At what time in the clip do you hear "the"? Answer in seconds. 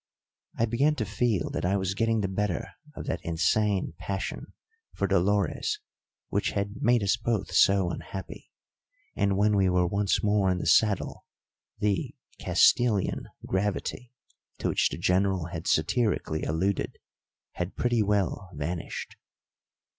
2.21-2.27, 10.57-10.65, 11.77-12.15, 14.89-14.97